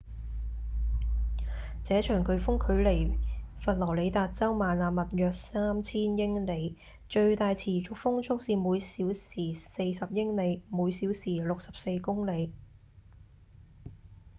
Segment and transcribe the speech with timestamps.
[1.83, 3.15] 這場颶風距離
[3.59, 6.75] 佛羅里達州邁阿密約三千英里
[7.07, 12.51] 最大持續風速是每小時40英里每小時64公里